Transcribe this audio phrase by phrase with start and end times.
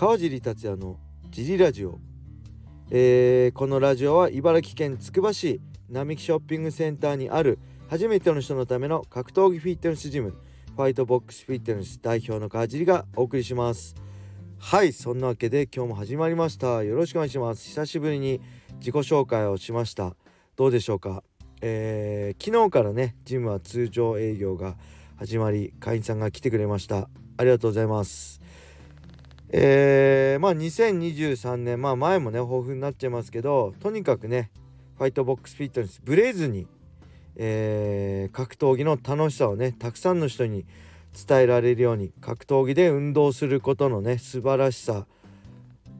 [0.00, 0.96] 川尻達也の
[1.28, 1.98] ジリラジオ、
[2.90, 5.60] えー、このラジオは茨城県つくば市
[5.90, 7.58] 並木ショッピングセンターにある
[7.90, 10.30] 初めての人のための格闘技フィットネスジム
[10.74, 13.94] ファイトボックスフィットネス代表の川尻がお送りします。
[14.58, 16.82] はいそんなわけで今日も始まりました。
[16.82, 17.68] よろしくお願いします。
[17.68, 18.40] 久しぶりに
[18.78, 20.16] 自己紹介をしました。
[20.56, 21.22] どうでしょうか？
[21.60, 24.76] えー、昨日からねジムは通常営業が
[25.16, 27.10] 始まり会員さんが来てくれました。
[27.36, 28.39] ありがとうございます。
[29.52, 34.50] えー、まあ2023年まあ前もね豊富になっちゃいますけどとにかくね
[34.96, 36.68] ファイトボックスフィットネスブレずに、
[37.36, 40.66] えー、格闘技の楽しさをねたくさんの人に
[41.26, 45.06] 伝えられるように格闘技で運動することのね素晴らしさ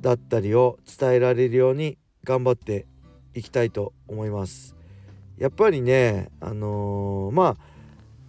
[0.01, 2.87] だったりを伝えられるように頑張って
[3.35, 4.77] いきたいと思います。
[5.39, 7.57] やっぱりねあのー、まあ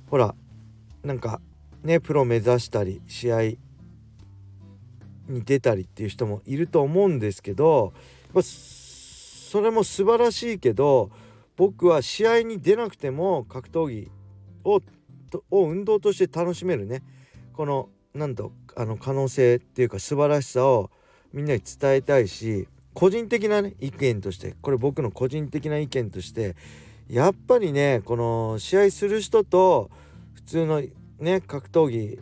[0.09, 0.33] ほら
[1.03, 1.41] なんか
[1.83, 3.37] ねプロ目指したり試合
[5.27, 7.93] に出たりっていう人もいると思うんですけど、
[8.33, 11.11] ま、それも素晴らしいけど
[11.57, 14.09] 僕は試合に出なくても格闘技
[14.63, 14.81] を
[15.49, 17.03] を運動として楽しめるね。
[17.53, 20.91] このなんとあの可能性っていうか素晴らしさを
[21.31, 26.55] みんなに伝えたいし個人的なね意見としてこれ僕の個人的な意見として
[27.07, 29.89] やっぱりねこの試合する人と
[30.33, 30.81] 普通の
[31.19, 32.19] ね格闘技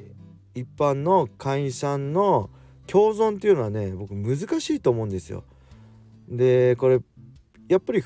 [0.53, 2.49] 一般の会員さんの
[2.91, 5.43] 共存っていうのはね僕難しいと思うんですよ。
[6.27, 6.99] でこれ
[7.67, 8.03] やっぱり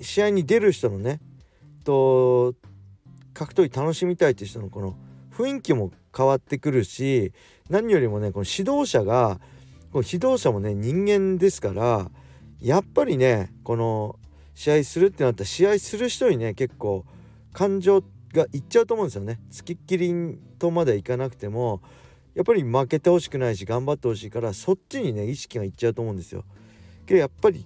[0.00, 1.20] 試合に出る人のね
[1.84, 2.54] と
[3.34, 4.96] 格闘技楽しみたいって人のこの
[5.32, 7.32] 雰囲気も変わってくるし
[7.68, 9.40] 何よりもねこの指導者が
[9.92, 12.08] この指導者もね人間ですから
[12.60, 14.18] やっぱりねこの
[14.54, 17.04] 試合するってなったら試合する人にね結構
[17.52, 19.40] 感情がいっちゃうと思うんですよね。
[19.50, 21.82] つきっきりとまでいかなくても
[22.36, 26.44] やっぱり負けてほしくないし頑張ってほしいからそっちにね意識がいっちゃうと思うんですよ。
[27.06, 27.64] けどやっぱり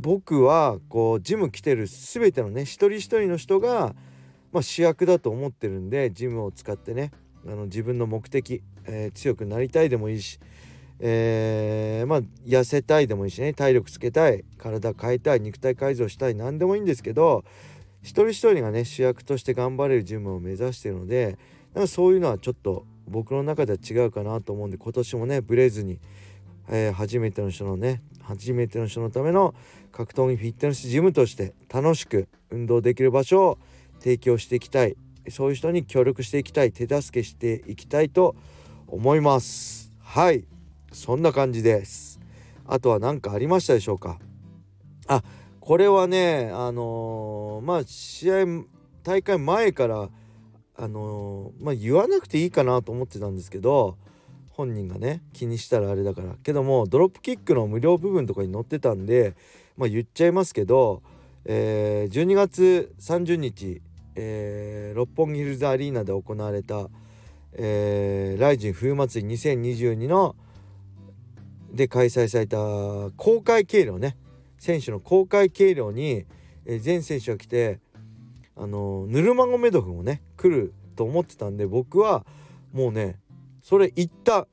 [0.00, 3.94] 僕はこうジム来てる全てのね一人一人の人が、
[4.52, 7.12] まあ、主役だと思ってるんでジムを使ってね
[7.46, 10.40] あの自分の目的、えー、強くなりたいでもいいし
[11.00, 17.44] えー、まあ痩せたいでもいいしね体力つけたい体変えたい肉体改造したい何でもいいんですけど
[18.00, 21.38] 一人一人がね主役として頑張れるジムを目指してるので
[21.74, 25.98] なんかそういうのはちょっと僕の中では違うかなと思うんで今年もねブレずに、
[26.68, 29.54] えー、初めての人のね初めての人のための
[29.92, 33.58] 格闘技フィットネスジムとして楽しく運動できる場所を
[34.00, 34.96] 提供していきたい。
[35.30, 36.72] そういう人に協力していきたい。
[36.72, 38.34] 手助けしていきたいと
[38.86, 39.92] 思います。
[40.00, 40.44] はい。
[40.92, 42.20] そんな感じです。
[42.66, 44.18] あとは何かありましたでしょうか？
[45.06, 45.22] あ
[45.60, 48.64] これはねあのー、まあ試合
[49.02, 50.08] 大会前から
[50.76, 53.96] あのー、まあ言わなくていいかなと思ってたんですけど
[54.50, 56.34] 本人がね気にしたらあれだから。
[56.42, 59.34] けどもドロップキックの無料部分とかに載ってたんで
[59.76, 61.02] まあ言っちゃいますけど、
[61.44, 63.82] えー、12月30日、
[64.14, 66.88] えー、六本木ヒルズアリーナで行われた、
[67.52, 70.36] えー、ライジン冬祭り2022の
[71.72, 72.56] で開催された
[73.16, 74.16] 公開計量ね。
[74.58, 76.24] 選手の公開計量に、
[76.64, 77.80] えー、全選手が来て
[78.56, 82.24] あのヌルマゴメドフもね来ると思ってたんで僕は
[82.72, 83.18] もうね
[83.62, 84.46] それ行った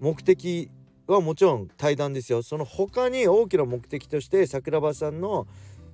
[0.00, 0.70] 目的
[1.06, 5.46] はもちろん対談ですよその他に大きな目的として桜庭さんの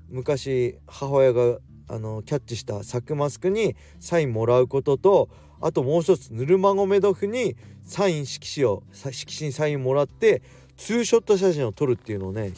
[0.08, 1.58] 昔母親が
[1.88, 5.28] あのキャッチしたサクマスクにサインもらうことと
[5.60, 10.42] あともう一つヌルマゴメドフにサイン色紙を色紙にサインもらって
[10.76, 12.52] ツーショット写真を撮るっていうのをね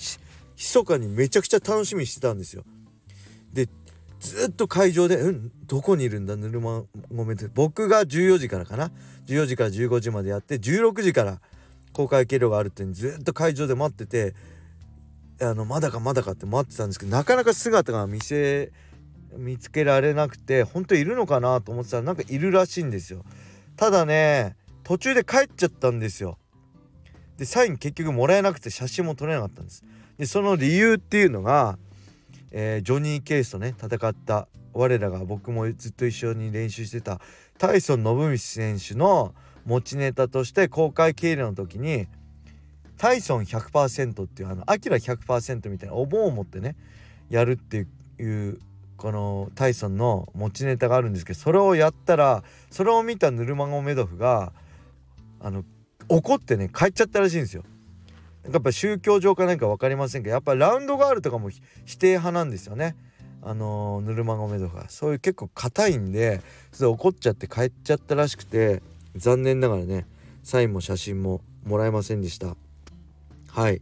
[0.56, 2.64] 密かにめちゃくちゃ楽しみにしてたんですよ。
[4.20, 8.92] ずっと会場で「うんどこにいるんだぬるまごめん」って僕が14時からかな
[9.26, 11.40] 14時から15時までやって16時から
[11.92, 14.34] 公開経路があるってずっと会場で待ってて
[15.40, 18.72] あのまだかまだかって待ってたんですけどなかなか姿が見せ
[19.36, 23.24] 見つけられなくて本当いるのかなと思ってたらなんかいるらしいんですよ。
[23.76, 26.36] ただね途中で帰っちゃったんですよ。
[27.38, 29.82] でサイン結局もらえなくて写真も撮れなかったんです
[30.18, 31.78] でその理由っていうのが、
[32.50, 37.20] えー、ジョニー・ケースとね戦った我らが僕もずっと一緒に練習してた
[37.58, 39.34] タイソン・信道選手の
[39.66, 42.06] 持ちネタとして公開経理の時に
[42.96, 46.76] タイソン100%っていうあのアキラ100%みたいなお盆を持ってね
[47.28, 47.86] やるって
[48.18, 48.58] いう
[48.96, 54.52] このタイソンの持ちネタがあるんですけどそれをやったらそれを見たヌルマゴメドフが
[55.40, 55.64] あの
[56.08, 57.64] 怒ってね帰っちゃったらしいんですよ。
[58.48, 61.50] やっぱ宗教上か何か分かりませんけどやっぱラウンドガールとかも
[61.84, 62.96] 否定派なんですよね。
[63.42, 66.42] あのー、ヌルマゴメドがそういう結構硬いんで
[66.72, 68.82] それ怒っちゃって帰っちゃったらしくて
[69.16, 70.06] 残念ながらね
[70.42, 72.56] サインも写真ももらえませんでした。
[73.48, 73.80] はい。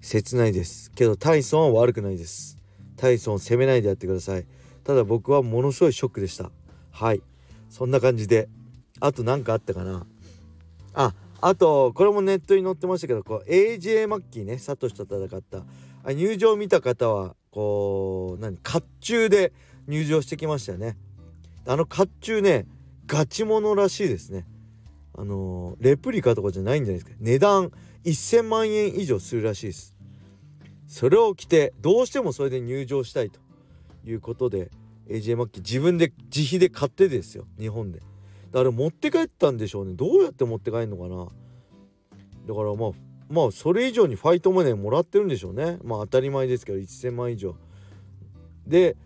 [0.00, 0.90] 切ないです。
[0.92, 2.58] けどタイソンは悪くないです。
[2.96, 4.46] タイソンを責めないでやってください。
[4.84, 6.50] ただ僕はものすごいショックでした。
[6.92, 7.22] はい。
[7.68, 8.48] そんな感じで。
[9.00, 10.06] あと何かあったかな。
[10.94, 11.14] あ
[11.48, 15.62] あとこれもネットに載ってましたけどこう AJ マッキーねサトシと戦った。
[16.02, 19.52] あ入場見た方はこう何甲冑で
[19.86, 20.96] 入場してきましたよね。
[21.64, 22.66] あの甲冑ね
[23.06, 24.44] ガチモノらしいですね。
[25.16, 27.16] あの、レプリカとかじゃないんじゃないですか。
[27.20, 27.70] 値段
[28.04, 29.94] 1000万円以上するらしいです。
[30.88, 33.38] それを着てどうしてもそれで入場したいと
[34.04, 34.72] いうことで
[35.08, 37.46] AJ マッキー自分で自費で買ってですよ。
[37.56, 38.00] 日本で。
[38.56, 39.92] だから持って帰ったんでしょうね。
[39.92, 41.26] どうやって持って帰るのかな。
[42.48, 42.90] だからまあ
[43.28, 45.76] まあそれ以上にファイトマネーもらってるんでしょうね。
[45.84, 47.54] まあ当たり前ですけど1000万以上。
[48.66, 48.96] で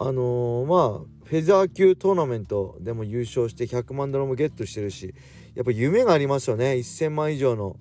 [0.00, 5.14] あのー、まあフェザー級トーナメントでも優勝して100万ドルもゲットしてるし
[5.54, 6.72] やっぱ夢がありますよね。
[6.72, 7.76] 1000万以上の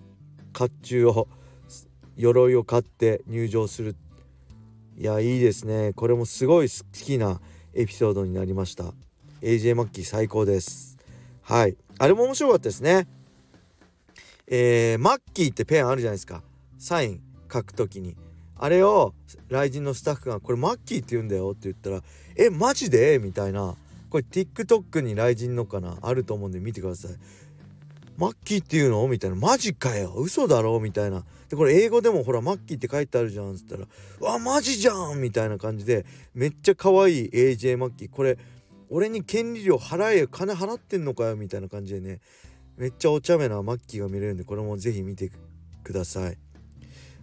[0.54, 1.28] 甲冑を
[2.16, 3.96] 鎧を買って入場する。
[4.96, 5.94] いやいいですね。
[5.96, 7.42] これもすごい好きな
[7.74, 8.94] エピソードになりました。
[9.42, 10.97] AJ マッキー最高です。
[11.48, 11.78] はい。
[11.98, 13.08] あれも面白かったですね。
[14.48, 16.44] えー、マッキーってペンあるじゃないですか。
[16.78, 18.18] サイン書くときに。
[18.58, 19.14] あれを
[19.48, 22.04] 雷神のスタッフが「これマッキーって言うんだよ」って言ったら
[22.36, 23.78] 「えマジで?」みたいな。
[24.10, 25.98] これ TikTok に雷神のかな？
[26.02, 27.12] あると思うんで見てください。
[28.18, 29.08] マッキーっていうの？
[29.08, 29.38] みたいな。
[29.38, 30.16] マジかよ。
[30.18, 30.78] 嘘だろ？
[30.82, 31.24] みたいな。
[31.48, 33.88] でこれ英語でもほらマッキーって書いてあるじゃんっつったら
[34.20, 38.10] 「わマジじゃん!」みたいな感じでめっちゃ可愛い AJ マッキー。
[38.10, 38.38] これ
[38.90, 42.20] 俺に権利料払え金払ってんのかよみたいな感じでね
[42.78, 45.32] めっちゃお茶目なマッキーが見れるんでこれもぜひ見て
[45.84, 46.38] ください。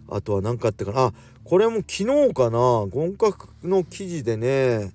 [0.07, 1.05] あとは何かあったかな。
[1.05, 1.13] あ
[1.43, 2.57] これも昨日かな。
[2.59, 4.91] 合格の記事でね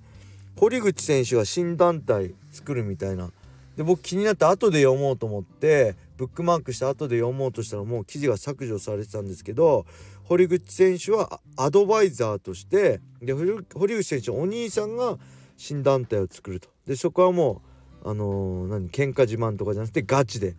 [0.57, 3.31] 堀口選手が新団体作るみたいな。
[3.75, 9.85] で僕気になって後で読もうと思ってブックマークして後で読もうとしたらもう記事が削除されてたんですけど
[10.25, 13.33] 堀口選手はアドバイザーとしてで
[13.73, 15.17] 堀口選手お兄さんが
[15.61, 16.69] 新団体を作ると。
[16.87, 17.61] でそこはも
[18.03, 20.55] うあのー、何喧嘩自慢とかじゃなくてガチで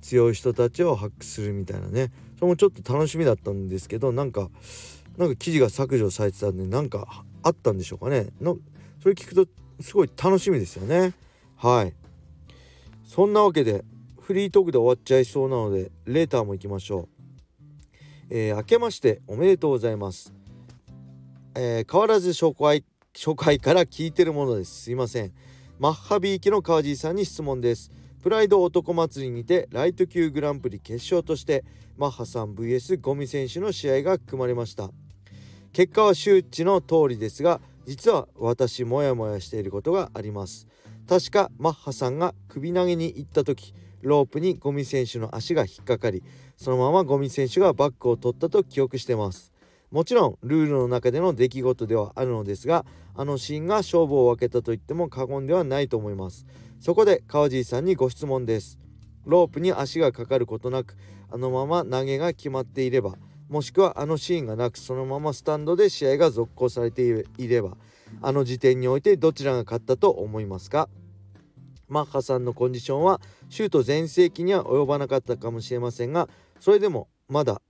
[0.00, 2.12] 強い人たちを発掘するみたいなね。
[2.38, 4.48] それもちょっと楽しみだったんですけどなんか
[5.16, 8.28] なんか記事が削除されてたんでなんかあったんでしょうかね。
[8.40, 8.58] の
[9.02, 9.46] それ聞くと
[9.80, 11.14] すごい楽しみですよね。
[11.56, 11.92] はい。
[13.04, 13.84] そんなわけで
[14.20, 17.08] フリートークで終わっちゃいそうなのでレーターも行きましょう。
[18.30, 20.32] えー、明けましておめでとうございます、
[21.54, 22.32] えー、変わらず
[23.16, 24.82] 初回から聞いてるものです。
[24.82, 25.32] すいません。
[25.78, 27.92] マッハビーキの川地さんに質問です。
[28.20, 31.64] プライド男祭りにてライト級グランプリ決勝として
[31.96, 34.90] マッハさん VS ゴミ選手の試合が組まれました。
[35.72, 40.66] 結果は周知の通りですが実は私モヤモヤしていることがあります。
[41.08, 46.24] 確かマッハさんが首投げに行った時ロープにゴミ選手の足が引っかかり
[46.56, 49.53] そのままゴミ選手がバックを取ったと記憶してます。
[49.94, 56.46] もちろんルールの中での出来事ではあるのですがあのシーンが勝負を分けたと言っても過言ではないと思います。
[56.80, 58.80] そこで川尻さんにご質問です。
[59.24, 60.96] ロープに足がかかることなく
[61.30, 63.14] あのまま投げが決まっていれば
[63.48, 67.76] もしくはあのシーンがなくそのままスタンドで試合が続行されていれば
[68.20, 70.88] あの時点においてどちらが勝ったと思いますか？
[71.86, 77.62] マッハさんのコンディションはシュート全盛期には及ばなかったかもしれませんがそれでもまだ、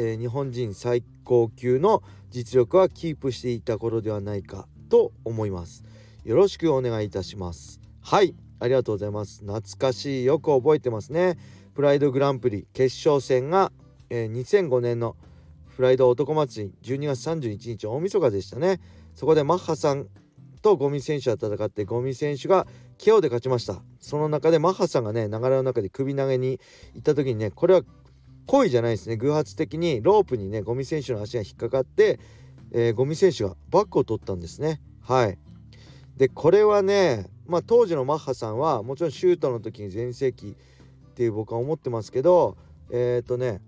[0.00, 5.82] えー、日本人最高級の実力はキープしていた頃ではないかと思います。
[6.24, 7.80] よろしくお願いいたします。
[8.00, 8.36] はい。
[8.60, 9.40] ありがとうございます。
[9.40, 11.36] 懐かしいよく覚えてますね。
[11.74, 13.72] プライドグランプリ決勝戦が、
[14.08, 15.16] えー、2005年の
[15.74, 18.80] プライド男祭り12月31日大晦日でしたね。
[19.16, 20.06] そこでマッハさん
[20.62, 23.82] とゴミ選手は戦ってゴミ選手が KO で勝ちました。
[23.98, 26.60] その中でマッハさんがね流れの中で首投げに
[26.94, 27.82] 行った時にねこれは
[28.48, 29.16] 故意じゃないですね。
[29.18, 32.18] 偶発的にロープにねゴミ選手の足が引っかかって、
[32.72, 34.80] えー、ゴミ選手がバックを取ったんですね。
[35.02, 35.38] はい。
[36.16, 40.56] でこれはねまあ当時のマッハさんはもちろんシュートの時に全盛期
[41.10, 42.56] っていう僕は思ってますけど
[42.90, 43.60] えっ、ー、とね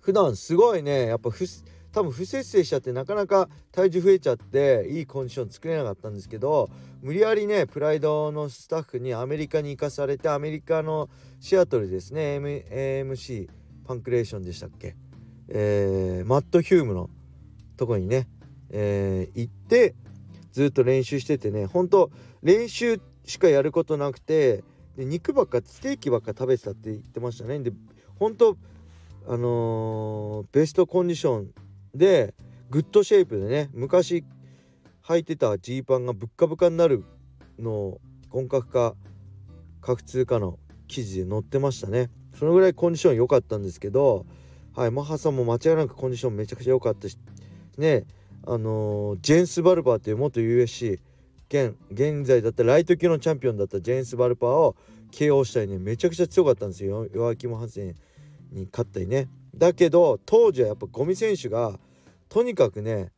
[0.00, 1.30] 普段すごいねやっぱ
[1.92, 6.70] 多分不節制しちゃってなかなか体重増えちゃっていいコンディション作れなかったんですけど
[7.02, 13.48] 無理やりねプライドのスタッフにアメリカに行かされてアメリカのシアトルですね AMC
[13.86, 14.96] パンクレーションでしたっけ、
[15.48, 17.08] えー、マット・ヒュームの
[17.76, 18.28] とこにね、
[18.70, 19.94] えー、行って
[20.52, 22.10] ずっと練習しててね本当
[22.42, 24.64] 練習しかやることなくて
[24.96, 27.58] で肉ばっかステーキばっか食べてたって言ってましたね。
[27.60, 27.72] で
[28.18, 28.56] 本当
[29.28, 31.50] あのー、ベストコンディション
[31.94, 32.34] で
[32.70, 34.24] good shape でね昔
[35.04, 37.04] 履いてたジーパンがぶっかぶかになる
[37.58, 38.00] のを
[38.30, 38.94] ゴン格か
[39.80, 42.10] 格通かの記事で載ってましたね。
[42.38, 44.26] そのぐらいコンディション良かったんですけど、
[44.74, 47.18] はい、マッハさんも間違いなくコンディションめちゃくちゃ良かったし
[47.78, 48.04] ね
[48.46, 51.00] あのー、ジェンス・バルパーという元 USC
[51.48, 54.76] 現現在だったライト級のチャンピオンだったジェンス・バルパーを
[55.12, 57.06] KO したりねめちゃくちゃ強かったんですよ。
[57.12, 57.94] 弱気もハセン
[58.52, 59.28] に勝ったりね。
[59.54, 61.78] だけど当時はやっぱゴミ選手が
[62.28, 63.12] とにかくね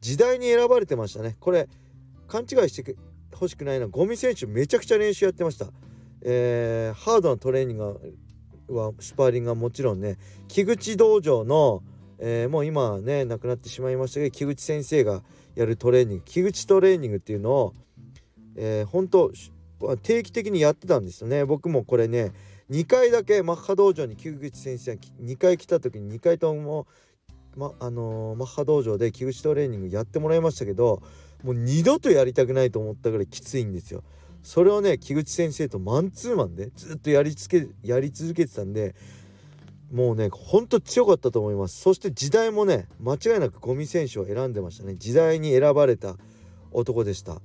[0.00, 1.36] 時代に選ばれてましたね。
[1.40, 1.68] これ
[2.26, 2.96] 勘違いして
[3.34, 5.68] ほしくないのはゴミ選手めちゃくちゃ練習やってました、
[6.22, 7.98] えー、ハードなトレーニング
[8.68, 11.82] はスパーリングはもちろんね木口道場の、
[12.18, 15.22] えー、もう今ね亡くなってしまいましたけど木口先生が
[15.54, 17.74] やるトレーニング木口トレーニングっていうのを、
[18.56, 19.32] えー、本当
[20.02, 22.32] 定期的にやってたんですよね僕もこれね
[22.70, 26.86] 2回だけマッハ道場に木口先生が2回来た時に2回とも、
[27.56, 31.02] まあのー、マッハ道場で木口トレーニングやってもらいましたけど
[31.42, 34.02] もう二度とやりたくないと思ったぐらいきついんですよ。
[34.42, 38.94] それをね木口先生とマンツーマンでずっとやりつけやり続けてたんで
[39.92, 41.80] もうねほんと強かったと思います。
[41.80, 44.96] そして時代もね間違いなくゴミ選手を選んでましたね。
[44.96, 46.16] 時代に選ばれた
[46.70, 47.40] 男でした、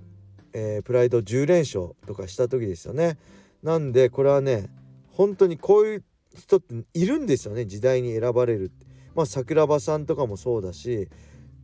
[0.51, 3.17] えー、プライド10連勝とかした時ですよね。
[3.61, 4.69] なんでこれはね
[5.11, 6.03] 本当にこういう
[6.35, 7.65] 人っているんですよね。
[7.65, 8.71] 時代に選ばれる
[9.15, 11.07] まあ桜庭さんとかもそうだし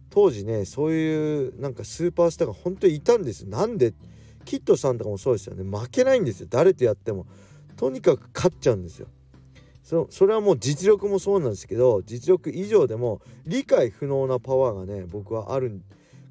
[0.10, 3.46] 当時ねそういうなんかスーパースターが本当にいたんです。
[3.48, 3.94] なんで
[4.50, 5.63] キッドさんとかもそうですよね。
[5.63, 6.48] 負けないんですよ。
[6.50, 7.27] 誰とやっても。
[7.77, 9.06] とにかく勝っちゃうんですよ。
[9.84, 15.82] そそれはもう実力もそうなんですけど実力以上でも理解不能なパワーがね僕はある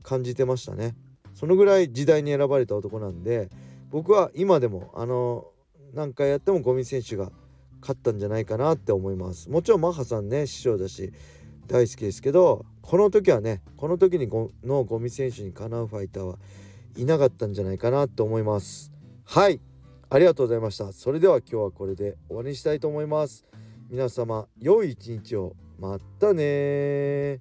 [0.03, 0.97] 感じてましたね。
[1.33, 3.51] そのぐらい時代に選ばれた男なんで
[3.91, 5.47] 僕は今でもあの
[5.95, 7.31] 何回やってもゴミ選手が
[7.81, 9.49] 勝ったんじゃないかなって思います。
[9.49, 11.13] もちろんマッハさんね師匠だし
[11.69, 14.29] 大好きですけどこの時はねこの時に
[14.65, 16.39] のゴミ選手にかなうファイターは
[16.99, 18.93] いなかったんじゃないかなと思います。
[19.25, 19.61] はい。
[20.11, 20.93] ありがとうございました。
[20.93, 23.45] それでは今日はこれで終わりにしたいと思います。
[23.89, 25.55] 皆様良い一日を。
[25.79, 27.41] またね